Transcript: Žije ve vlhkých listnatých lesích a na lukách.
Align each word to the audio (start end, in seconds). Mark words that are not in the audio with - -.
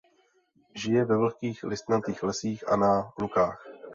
Žije 0.75 1.05
ve 1.05 1.17
vlhkých 1.17 1.63
listnatých 1.63 2.23
lesích 2.23 2.67
a 2.69 2.75
na 2.75 3.11
lukách. 3.21 3.65